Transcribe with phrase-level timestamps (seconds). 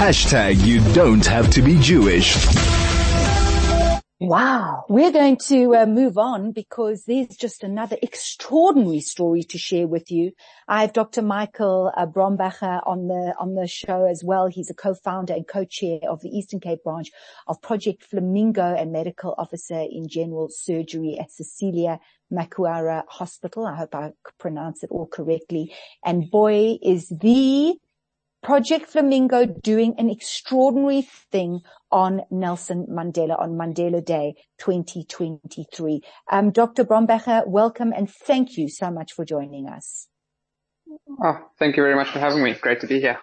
[0.00, 2.34] Hashtag you don't have to be Jewish.
[4.18, 4.86] Wow.
[4.88, 10.10] We're going to uh, move on because there's just another extraordinary story to share with
[10.10, 10.32] you.
[10.66, 11.20] I have Dr.
[11.20, 14.46] Michael uh, Brombacher on the, on the show as well.
[14.46, 17.10] He's a co-founder and co-chair of the Eastern Cape branch
[17.46, 22.00] of Project Flamingo and medical officer in general surgery at Cecilia
[22.32, 23.66] Makuara Hospital.
[23.66, 25.74] I hope I pronounce it all correctly.
[26.02, 27.74] And boy, is the
[28.42, 31.60] Project Flamingo doing an extraordinary thing
[31.92, 36.00] on Nelson Mandela, on Mandela Day 2023.
[36.30, 36.84] Um, Dr.
[36.84, 40.08] Brombacher, welcome and thank you so much for joining us.
[41.22, 42.54] Oh, thank you very much for having me.
[42.54, 43.18] Great to be here.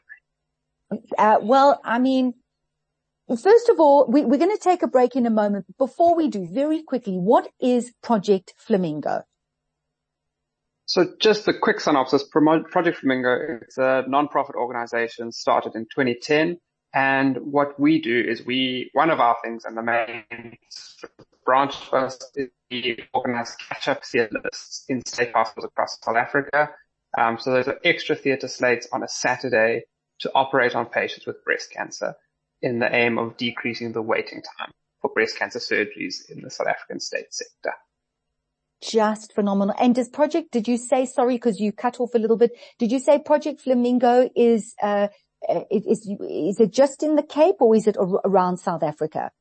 [1.18, 2.36] Uh, well, I mean,
[3.28, 5.66] first of all, we, we're going to take a break in a moment.
[5.78, 9.24] Before we do, very quickly, what is Project Flamingo?
[10.88, 12.24] So just a quick synopsis.
[12.24, 16.60] Project Flamingo is a non-profit organization started in 2010.
[16.94, 20.58] And what we do is we, one of our things and the main
[21.46, 24.42] branch first is we organize catch-up theatre
[24.88, 26.70] in state hospitals across South Africa.
[27.18, 29.84] Um, so are extra theatre slates on a Saturday
[30.22, 32.16] to operate on patients with breast cancer
[32.62, 36.68] in the aim of decreasing the waiting time for breast cancer surgeries in the South
[36.68, 37.74] African state sector
[38.82, 39.76] just phenomenal.
[39.80, 42.92] And does project, did you say, sorry, because you cut off a little bit, did
[42.92, 45.08] you say Project Flamingo is, uh,
[45.72, 49.32] is, is it just in the Cape or is it around South Africa?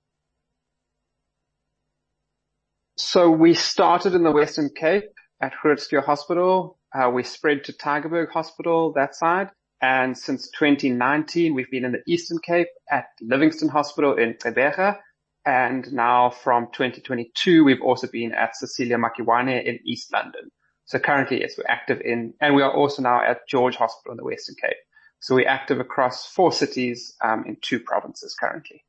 [2.97, 5.05] So we started in the Western Cape
[5.41, 6.79] at Groote Hospital.
[6.95, 9.51] Uh, we spread to Tygerberg Hospital, that side.
[9.83, 14.97] And since 2019, we've been in the Eastern Cape at Livingstone Hospital in Gqeberha
[15.47, 20.51] and now from 2022, we've also been at Cecilia Makiwane in East London.
[20.87, 24.17] So currently, yes, we're active in, and we are also now at George Hospital in
[24.17, 24.77] the Western Cape.
[25.21, 28.85] So we're active across four cities um, in two provinces currently.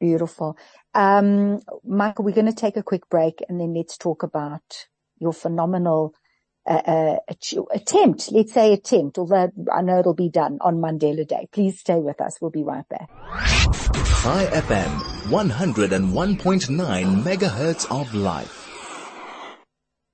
[0.00, 0.56] Beautiful.
[0.94, 4.86] Um, Michael, we're going to take a quick break and then let's talk about
[5.18, 6.14] your phenomenal
[6.66, 7.16] uh,
[7.72, 11.48] attempt, let's say attempt, although I know it'll be done on Mandela Day.
[11.52, 12.38] Please stay with us.
[12.40, 13.10] We'll be right back.
[14.22, 18.64] Chai FM, 101.9 megahertz of life.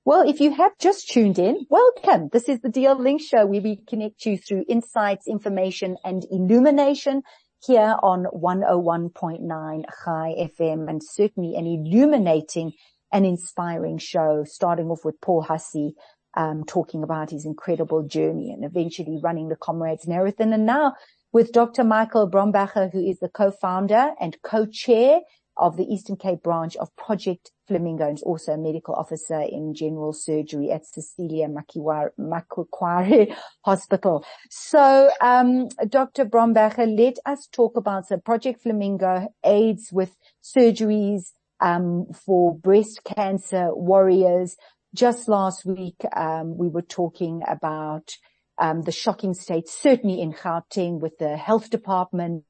[0.03, 2.29] Well, if you have just tuned in, welcome.
[2.33, 7.21] This is the DL Link Show where we connect you through insights, information and illumination
[7.65, 12.73] here on 101.9 Chai FM and certainly an illuminating
[13.13, 15.93] and inspiring show starting off with Paul Hussey
[16.35, 20.53] um, talking about his incredible journey and eventually running the Comrades Marathon.
[20.53, 20.95] And now
[21.31, 21.83] with Dr.
[21.83, 25.21] Michael Brombacher, who is the co-founder and co-chair
[25.57, 30.13] of the Eastern Cape branch of Project Flamingo and also a medical officer in general
[30.13, 34.25] surgery at Cecilia Makuare Hospital.
[34.49, 36.25] So, um, Dr.
[36.25, 43.69] Brombacher, let us talk about so Project Flamingo aids with surgeries um, for breast cancer
[43.75, 44.57] warriors
[44.93, 48.15] just last week, um, we were talking about
[48.57, 52.43] um, the shocking state, certainly in Gauteng with the health department,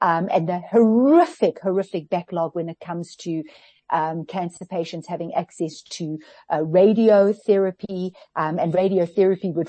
[0.00, 3.42] um, and the horrific, horrific backlog when it comes to
[4.28, 6.18] cancer patients having access to
[6.48, 9.68] uh, radiotherapy, and radiotherapy would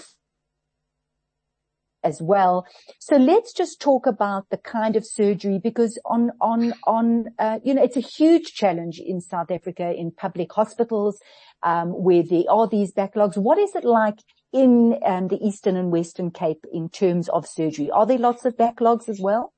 [2.03, 2.66] as well.
[3.00, 7.73] So let's just talk about the kind of surgery because on, on, on, uh, you
[7.73, 11.19] know, it's a huge challenge in South Africa in public hospitals,
[11.63, 13.38] um, where there are these backlogs.
[13.38, 14.19] What is it like
[14.53, 17.90] in um, the Eastern and Western Cape in terms of surgery?
[17.91, 19.53] Are there lots of backlogs as well?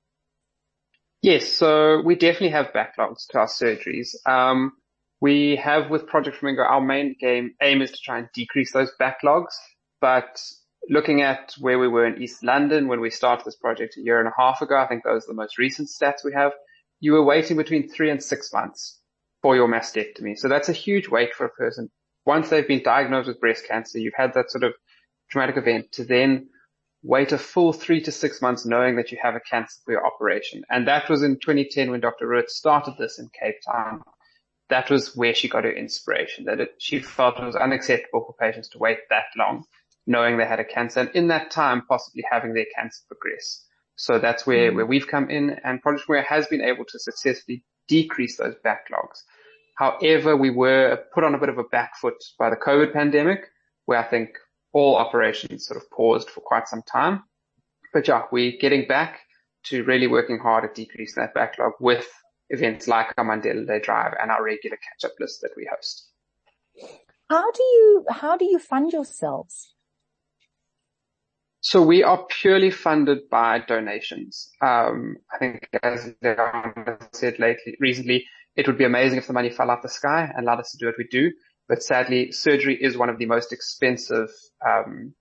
[1.22, 4.10] Yes, so we definitely have backlogs to our surgeries.
[4.26, 4.74] Um,
[5.22, 8.92] we have with Project Flamingo, our main game aim is to try and decrease those
[9.00, 9.54] backlogs,
[10.02, 10.38] but
[10.90, 14.20] looking at where we were in East London when we started this project a year
[14.20, 16.52] and a half ago, I think those are the most recent stats we have.
[17.00, 19.00] You were waiting between three and six months
[19.42, 20.38] for your mastectomy.
[20.38, 21.90] So that's a huge wait for a person.
[22.26, 24.74] Once they've been diagnosed with breast cancer, you've had that sort of
[25.30, 26.48] traumatic event to then
[27.02, 30.06] wait a full three to six months knowing that you have a cancer for your
[30.06, 30.64] operation.
[30.70, 32.28] And that was in 2010 when Dr.
[32.28, 34.02] Ruth started this in Cape Town.
[34.70, 38.36] That was where she got her inspiration that it, she felt it was unacceptable for
[38.40, 39.66] patients to wait that long
[40.06, 43.66] knowing they had a cancer and in that time possibly having their cancer progress.
[43.96, 44.76] So that's where, mm.
[44.76, 49.20] where we've come in and Project Where has been able to successfully decrease those backlogs.
[49.78, 53.46] However, we were put on a bit of a back foot by the COVID pandemic
[53.86, 54.38] where I think
[54.72, 57.24] all operations sort of paused for quite some time.
[57.94, 59.22] But yeah, we're getting back
[59.66, 62.08] to really working hard at decreasing that backlog with
[62.50, 66.10] events like our Mandela Day Drive and our regular catch up list that we host.
[67.30, 69.73] How do you, how do you fund yourselves?
[71.64, 74.50] So we are purely funded by donations.
[74.62, 78.26] Um, I think as Leon said lately, recently,
[78.58, 80.78] it would be amazing if the money fell out the sky and allowed us to
[80.78, 81.32] do what we do.
[81.70, 84.30] But sadly, surgery is one of the most expensive,
[84.68, 85.14] um,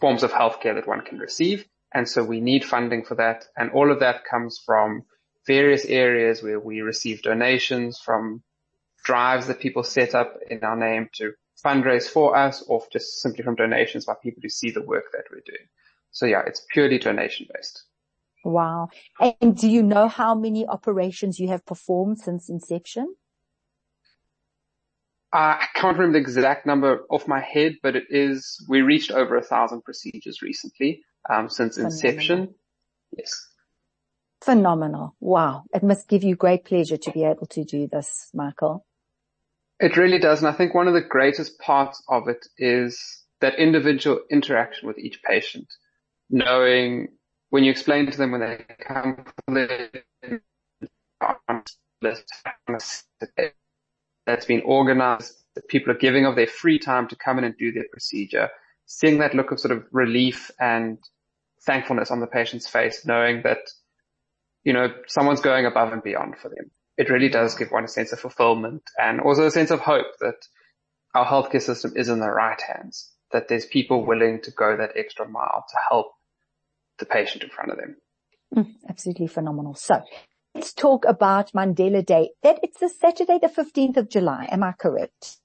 [0.00, 1.64] forms of healthcare that one can receive.
[1.94, 3.44] And so we need funding for that.
[3.56, 5.04] And all of that comes from
[5.46, 8.42] various areas where we receive donations from
[9.04, 11.34] drives that people set up in our name to
[11.64, 15.24] fundraise for us or just simply from donations by people who see the work that
[15.30, 15.68] we're doing.
[16.10, 17.84] So yeah, it's purely donation based.
[18.44, 18.88] Wow.
[19.20, 23.14] And do you know how many operations you have performed since inception?
[25.32, 29.10] Uh, I can't remember the exact number off my head, but it is, we reached
[29.10, 31.94] over a thousand procedures recently, um, since Phenomenal.
[31.94, 32.54] inception.
[33.16, 33.46] Yes.
[34.40, 35.16] Phenomenal.
[35.20, 35.64] Wow.
[35.74, 38.86] It must give you great pleasure to be able to do this, Michael.
[39.80, 40.40] It really does.
[40.40, 44.98] And I think one of the greatest parts of it is that individual interaction with
[44.98, 45.68] each patient,
[46.30, 47.08] knowing
[47.50, 49.24] when you explain to them when they come
[54.26, 57.56] that's been organized, that people are giving of their free time to come in and
[57.56, 58.50] do their procedure,
[58.86, 60.98] seeing that look of sort of relief and
[61.62, 63.58] thankfulness on the patient's face, knowing that,
[64.64, 67.88] you know, someone's going above and beyond for them it really does give one a
[67.88, 70.34] sense of fulfillment and also a sense of hope that
[71.14, 74.96] our healthcare system is in the right hands, that there's people willing to go that
[74.96, 76.08] extra mile to help
[76.98, 77.96] the patient in front of them.
[78.54, 79.74] Mm, absolutely phenomenal.
[79.74, 80.02] So
[80.54, 82.30] let's talk about Mandela Day.
[82.42, 84.48] That it's the Saturday, the 15th of July.
[84.50, 85.36] Am I correct?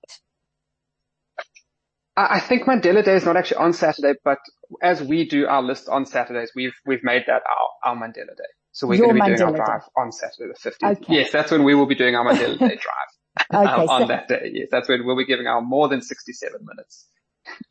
[2.16, 4.38] I think Mandela Day is not actually on Saturday, but
[4.82, 8.54] as we do our list on Saturdays, we've, we've made that our, our Mandela Day.
[8.74, 9.92] So we're going to be Mandela doing our drive Day.
[9.98, 10.98] on Saturday the 15th.
[10.98, 11.14] Okay.
[11.14, 13.46] Yes, that's when we will be doing our Mandela Day drive.
[13.54, 14.52] okay, um, on so that day.
[14.52, 17.08] Yes, that's when we'll be giving our more than 67 minutes.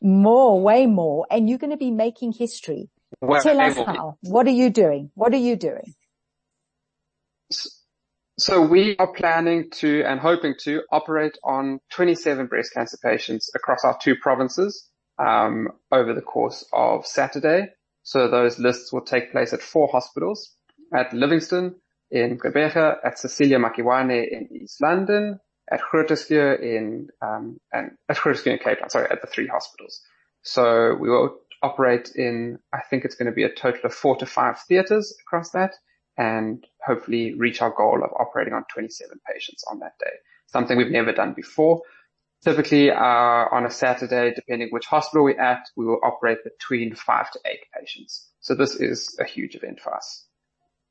[0.01, 1.27] More, way more.
[1.29, 2.89] And you're going to be making history.
[3.21, 3.85] Way Tell us more.
[3.85, 4.17] how.
[4.21, 5.11] What are you doing?
[5.13, 5.93] What are you doing?
[7.51, 7.69] So,
[8.39, 13.83] so we are planning to and hoping to operate on 27 breast cancer patients across
[13.83, 14.89] our two provinces
[15.19, 17.67] um, over the course of Saturday.
[18.03, 20.53] So those lists will take place at four hospitals
[20.93, 21.75] at Livingstone
[22.11, 25.39] in Gqeberha, at Cecilia Makiwane in East London,
[25.71, 30.01] at Groote in, um, and at Groote in Cape Town, sorry, at the three hospitals.
[30.43, 34.17] So we will operate in, I think it's going to be a total of four
[34.17, 35.73] to five theaters across that
[36.17, 40.11] and hopefully reach our goal of operating on 27 patients on that day.
[40.47, 41.81] Something we've never done before.
[42.43, 47.31] Typically, uh, on a Saturday, depending which hospital we're at, we will operate between five
[47.31, 48.29] to eight patients.
[48.41, 50.25] So this is a huge event for us.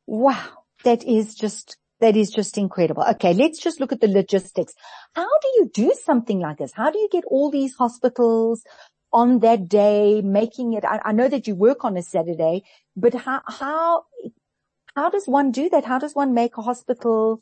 [0.06, 0.64] Wow.
[0.84, 3.04] That is just, that is just incredible.
[3.12, 3.34] Okay.
[3.34, 4.74] Let's just look at the logistics.
[5.14, 6.72] How do you do something like this?
[6.74, 8.64] How do you get all these hospitals
[9.12, 10.84] on that day making it?
[10.84, 12.64] I, I know that you work on a Saturday,
[12.96, 14.04] but how, how,
[14.96, 15.84] how does one do that?
[15.84, 17.40] How does one make a hospital,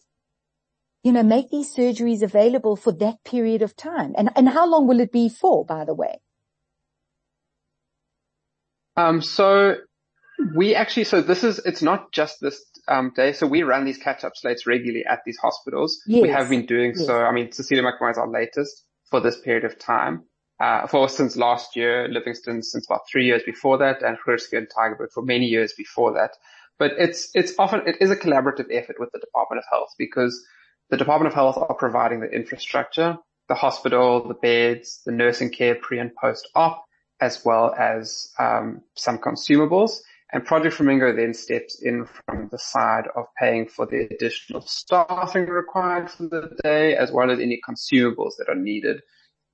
[1.02, 4.14] you know, make these surgeries available for that period of time?
[4.18, 6.20] And, and how long will it be for, by the way?
[8.96, 9.76] Um, so
[10.54, 13.32] we actually, so this is, it's not just this um, day.
[13.32, 16.00] So we run these catch-up slates regularly at these hospitals.
[16.06, 16.22] Yes.
[16.22, 17.06] We have been doing yes.
[17.06, 17.22] so.
[17.22, 20.24] I mean, Cecilia Makiwane is our latest for this period of time.
[20.60, 24.68] Uh, for since last year, Livingstone since about three years before that, and Groote and
[24.68, 26.32] Tygerberg for many years before that.
[26.78, 30.44] But it's, it's often, it is a collaborative effort with the Department of Health because
[30.90, 33.16] the Department of Health are providing the infrastructure,
[33.48, 36.84] the hospital, the beds, the nursing care pre and post op,
[37.20, 40.00] as well as um, some consumables.
[40.32, 45.46] And Project Flamingo then steps in from the side of paying for the additional staffing
[45.46, 49.00] required for the day, as well as any consumables that are needed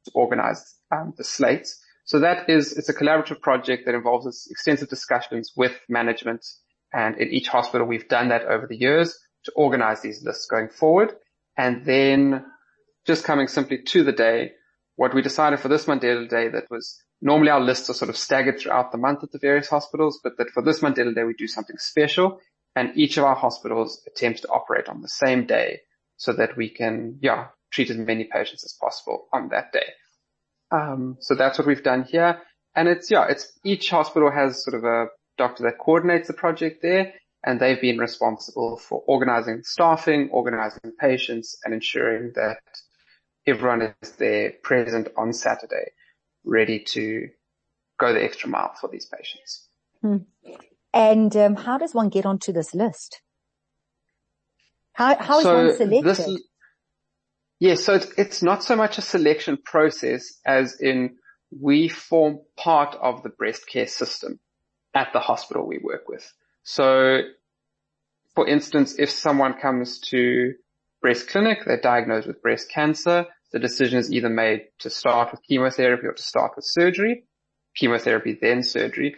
[0.04, 1.80] to organize um, the slates.
[2.04, 6.44] So that is, it's a collaborative project that involves extensive discussions with management.
[6.92, 10.68] And in each hospital, we've done that over the years to organize these lists going
[10.68, 11.14] forward.
[11.56, 12.44] And then
[13.06, 14.52] just coming simply to the day,
[14.96, 18.16] what we decided for this Mandela Day that was normally our lists are sort of
[18.16, 21.34] staggered throughout the month at the various hospitals, but that for this Mandela Day, we
[21.34, 22.40] do something special
[22.74, 25.80] and each of our hospitals attempts to operate on the same day
[26.18, 29.86] so that we can, yeah, treat as many patients as possible on that day.
[30.70, 32.42] Um, so that's what we've done here.
[32.74, 35.06] And it's, yeah, it's each hospital has sort of a
[35.38, 41.56] doctor that coordinates the project there and they've been responsible for organizing staffing, organizing patients
[41.64, 42.58] and ensuring that
[43.46, 45.92] everyone is there present on Saturday
[46.46, 47.28] ready to
[47.98, 49.68] go the extra mile for these patients.
[50.00, 50.18] Hmm.
[50.94, 53.20] And um, how does one get onto this list?
[54.92, 56.04] How, how is so one selected?
[56.04, 56.42] This,
[57.60, 61.16] yes, so it's, it's not so much a selection process as in
[61.60, 64.40] we form part of the breast care system.
[64.94, 66.32] at the hospital we work with.
[66.62, 67.20] So
[68.34, 70.54] for instance, if someone comes to
[71.02, 75.42] breast clinic, they're diagnosed with breast cancer, the decision is either made to start with
[75.48, 77.24] chemotherapy or to start with surgery,
[77.76, 79.16] chemotherapy, then surgery.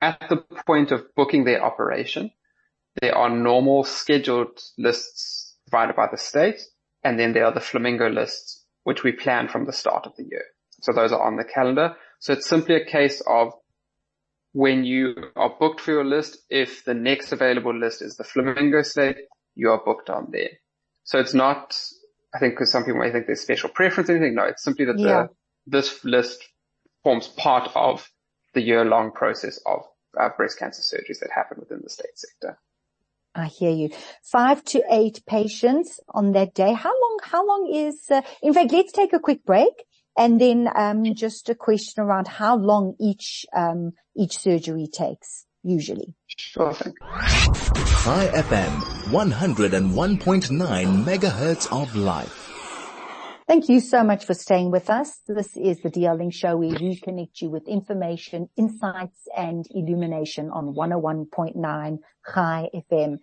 [0.00, 2.30] At the point of booking their operation,
[3.00, 6.60] there are normal scheduled lists provided by the state,
[7.04, 10.24] and then there are the flamingo lists, which we plan from the start of the
[10.24, 10.44] year.
[10.82, 11.96] So those are on the calendar.
[12.18, 13.52] So it's simply a case of
[14.52, 18.82] when you are booked for your list, if the next available list is the flamingo
[18.82, 19.18] slate,
[19.54, 20.50] you are booked on there.
[21.04, 21.78] So it's not,
[22.34, 24.34] I think because some people may think there's special preference or anything.
[24.34, 25.26] No, it's simply that yeah.
[25.66, 26.42] the, this list
[27.02, 28.08] forms part of
[28.54, 29.82] the year long process of
[30.18, 32.58] uh, breast cancer surgeries that happen within the state sector.
[33.34, 33.90] I hear you.
[34.22, 36.72] Five to eight patients on that day.
[36.72, 39.72] How long, how long is, uh, in fact, let's take a quick break
[40.16, 46.14] and then, um, just a question around how long each, um, each surgery takes usually.
[46.26, 46.94] Sure thing.
[48.02, 48.72] Chai FM
[49.10, 52.50] 101.9 megahertz of life.
[53.46, 55.20] Thank you so much for staying with us.
[55.26, 60.50] This is the DL Link Show where we connect you with information, insights and illumination
[60.50, 61.98] on 101.9
[62.32, 63.18] Chai FM.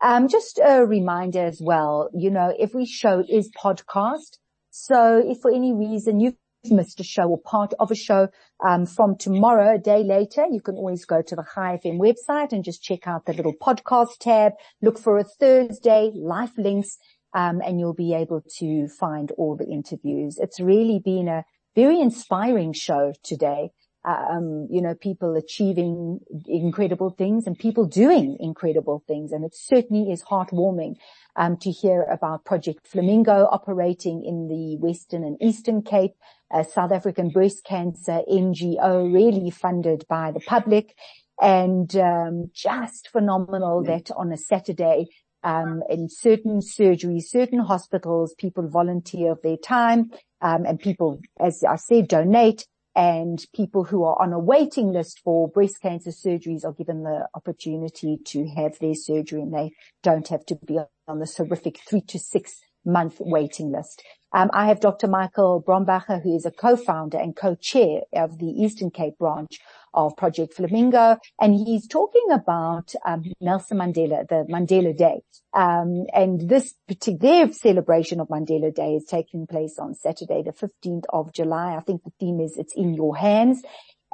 [0.00, 4.38] Um, just a reminder as well, you know, every show is podcast.
[4.70, 6.36] So if for any reason you've
[6.70, 8.28] missed a show or part of a show
[8.64, 12.52] um, from tomorrow, a day later, you can always go to the Chai FM website
[12.52, 16.98] and just check out the little podcast tab, look for a Thursday, life links,
[17.34, 20.38] um, and you'll be able to find all the interviews.
[20.38, 23.70] It's really been a very inspiring show today.
[24.04, 29.30] Um, you know, people achieving incredible things and people doing incredible things.
[29.30, 30.96] And it certainly is heartwarming,
[31.36, 36.14] um, to hear about Project Flamingo operating in the Western and Eastern Cape,
[36.52, 40.94] a South African breast cancer NGO really funded by the public
[41.40, 45.06] and, um, just phenomenal that on a Saturday
[45.44, 51.64] um, in certain surgeries, certain hospitals, people volunteer of their time, um, and people, as
[51.64, 56.64] I said, donate and people who are on a waiting list for breast cancer surgeries
[56.64, 59.70] are given the opportunity to have their surgery and they
[60.02, 64.02] don't have to be on the horrific three to six month waiting list.
[64.34, 65.08] Um, I have Dr.
[65.08, 69.58] Michael Brombacher, who is a co-founder and co-chair of the Eastern Cape branch
[69.94, 75.20] of Project Flamingo, and he's talking about um, Nelson Mandela, the Mandela Day.
[75.52, 81.04] Um, and this particular celebration of Mandela Day is taking place on Saturday, the 15th
[81.10, 81.76] of July.
[81.76, 83.62] I think the theme is it's in your hands.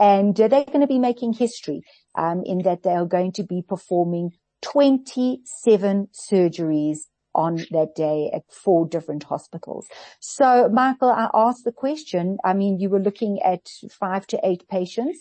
[0.01, 1.83] And uh, they're going to be making history
[2.17, 4.31] um, in that they are going to be performing
[4.63, 6.99] 27 surgeries
[7.45, 9.87] on that day at four different hospitals.
[10.19, 13.65] So Michael, I asked the question, I mean, you were looking at
[14.05, 15.19] five to eight patients,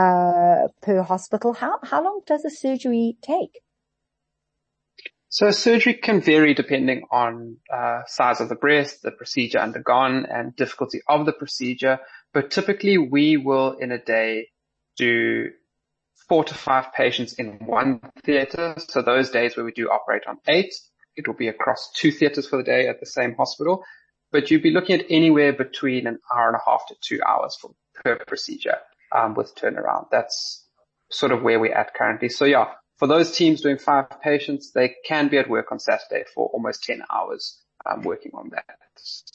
[0.00, 1.52] uh, per hospital.
[1.52, 3.54] How, how long does a surgery take?
[5.28, 10.54] So surgery can vary depending on uh, size of the breast, the procedure undergone, and
[10.56, 12.00] difficulty of the procedure.
[12.34, 14.48] But typically, we will in a day
[14.96, 15.46] do
[16.28, 18.74] four to five patients in one theatre.
[18.88, 20.74] So those days where we do operate on eight,
[21.16, 23.84] it will be across two theatres for the day at the same hospital.
[24.30, 27.56] But you'd be looking at anywhere between an hour and a half to two hours
[27.60, 28.78] for, per procedure
[29.14, 30.06] um, with turnaround.
[30.10, 30.66] That's
[31.10, 32.30] sort of where we're at currently.
[32.30, 36.24] So yeah, for those teams doing five patients, they can be at work on Saturday
[36.34, 38.64] for almost 10 hours um, working on that,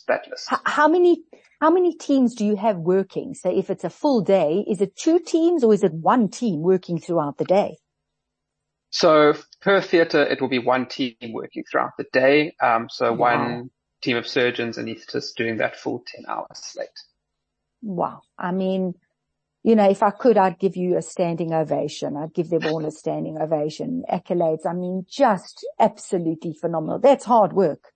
[0.07, 0.49] that list.
[0.65, 1.23] How many,
[1.61, 3.33] how many teams do you have working?
[3.33, 6.61] So if it's a full day, is it two teams or is it one team
[6.61, 7.77] working throughout the day?
[8.89, 12.55] So per theatre, it will be one team working throughout the day.
[12.61, 13.37] Um, so wow.
[13.37, 13.69] one
[14.01, 16.89] team of surgeons and anesthetists doing that full 10 hour slate.
[17.81, 18.21] Wow.
[18.37, 18.93] I mean,
[19.63, 22.15] you know, if I could, I'd give you a standing ovation.
[22.15, 24.65] I'd give them all a standing ovation, accolades.
[24.65, 26.99] I mean, just absolutely phenomenal.
[26.99, 27.91] That's hard work.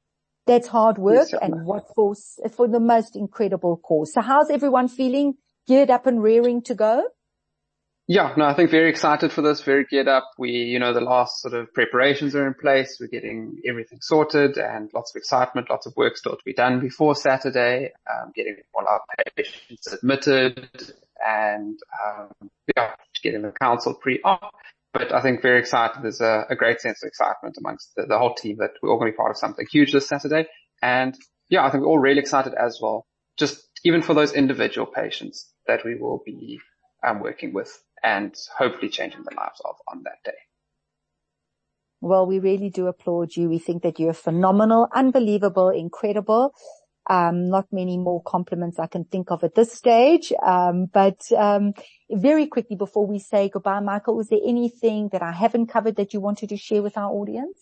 [0.48, 2.16] That's hard work yes, and what for,
[2.56, 4.14] for the most incredible cause.
[4.14, 5.36] So how's everyone feeling?
[5.68, 7.06] Geared up and rearing to go?
[8.08, 10.30] Yeah, no, I think very excited for this, very geared up.
[10.38, 12.98] We, you know, the last sort of preparations are in place.
[13.00, 16.82] We're getting everything sorted and lots of excitement, lots of work still to be done
[16.82, 19.02] before Saturday, um, getting all our
[19.36, 20.70] patients admitted
[21.26, 24.52] and, um, yeah, getting the council pre-op.
[24.94, 26.04] But I think very excited.
[26.04, 29.00] There's a, a great sense of excitement amongst the, the whole team that we're all
[29.00, 30.48] going to be part of something huge this Saturday.
[30.82, 31.16] And
[31.50, 33.06] yeah, I think we're all really excited as well.
[33.38, 36.60] Just even for those individual patients that we will be
[37.08, 37.72] um, working with
[38.04, 40.38] and hopefully changing the lives of on that day.
[42.02, 43.48] Well, we really do applaud you.
[43.48, 46.54] We think that you're phenomenal, unbelievable, incredible.
[47.10, 50.32] Um, not many more compliments I can think of at this stage.
[50.44, 51.74] Um, but, um,
[52.10, 56.14] very quickly before we say goodbye, Michael, was there anything that I haven't covered that
[56.14, 57.60] you wanted to share with our audience?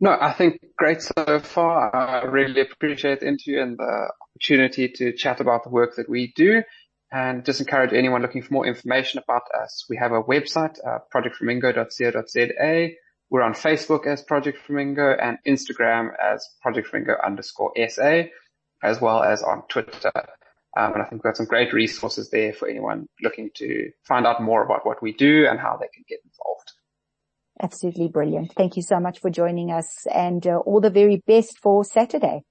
[0.00, 1.94] No, I think great so far.
[1.94, 6.32] I really appreciate the interview and the opportunity to chat about the work that we
[6.34, 6.62] do
[7.12, 9.84] and just encourage anyone looking for more information about us.
[9.88, 12.90] We have a website, uh, projectflamingo.co.za.
[13.28, 18.24] We're on Facebook as Project Flamingo and Instagram as Project Flamingo underscore SA,
[18.82, 20.10] as well as on Twitter.
[20.74, 24.26] Um, and I think we've got some great resources there for anyone looking to find
[24.26, 26.72] out more about what we do and how they can get involved.
[27.62, 28.52] Absolutely brilliant.
[28.54, 32.42] Thank you so much for joining us and uh, all the very best for Saturday.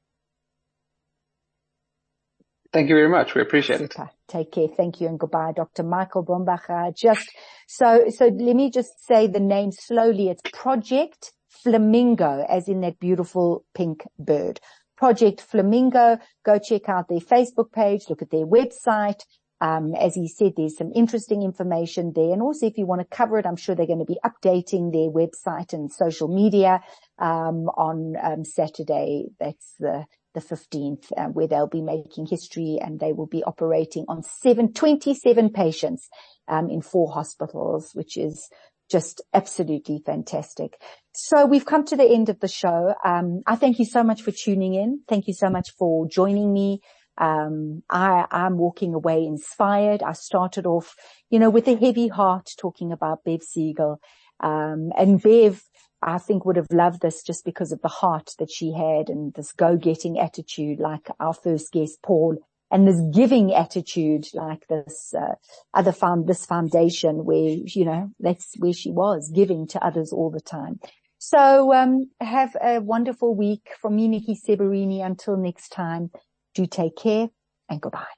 [2.73, 3.35] Thank you very much.
[3.35, 4.03] We appreciate Super.
[4.03, 4.09] it.
[4.29, 4.67] Take care.
[4.69, 5.83] Thank you and goodbye, Dr.
[5.83, 6.95] Michael Brombacher.
[6.95, 7.29] Just
[7.67, 10.29] so, so let me just say the name slowly.
[10.29, 14.61] It's Project Flamingo, as in that beautiful pink bird.
[14.95, 16.19] Project Flamingo.
[16.45, 19.21] Go check out their Facebook page, look at their website,
[19.61, 22.33] um, as he said, there's some interesting information there.
[22.33, 24.91] And also if you want to cover it, I'm sure they're going to be updating
[24.91, 26.81] their website and social media,
[27.19, 29.27] um, on, um, Saturday.
[29.39, 34.05] That's the, the 15th, uh, where they'll be making history and they will be operating
[34.07, 36.09] on seven, 27 patients,
[36.47, 38.49] um, in four hospitals, which is
[38.89, 40.77] just absolutely fantastic.
[41.13, 42.93] So we've come to the end of the show.
[43.03, 45.01] Um, I thank you so much for tuning in.
[45.07, 46.81] Thank you so much for joining me.
[47.17, 50.03] Um, I, I'm walking away inspired.
[50.03, 50.95] I started off,
[51.29, 53.99] you know, with a heavy heart talking about Bev Siegel.
[54.41, 55.61] Um, and Bev,
[56.01, 59.33] I think would have loved this just because of the heart that she had and
[59.33, 62.37] this go-getting attitude like our first guest, Paul,
[62.71, 65.35] and this giving attitude like this, uh,
[65.73, 70.31] other found this foundation where, you know, that's where she was giving to others all
[70.31, 70.79] the time.
[71.19, 75.05] So, um, have a wonderful week from me, Nikki Seberini.
[75.05, 76.11] Until next time.
[76.53, 77.29] Do take care
[77.69, 78.11] and goodbye.